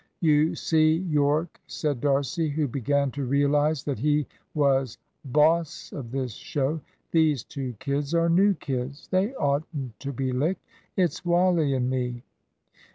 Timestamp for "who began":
2.49-3.11